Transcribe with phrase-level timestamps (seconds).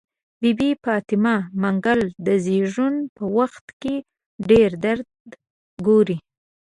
[0.41, 3.95] بي بي فاطمه منګل د زيږون په وخت کې
[4.49, 5.09] ډير درد
[5.87, 6.17] ګوري.